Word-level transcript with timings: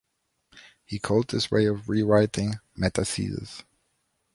He 0.83 0.97
called 0.97 1.27
this 1.27 1.51
way 1.51 1.67
of 1.67 1.87
re-writing 1.87 2.55
"metathesis". 2.75 3.61